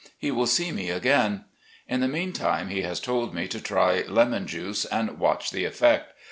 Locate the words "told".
2.99-3.35